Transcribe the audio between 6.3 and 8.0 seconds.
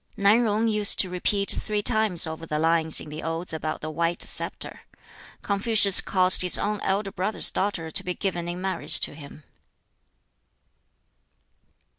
his own elder brother's daughter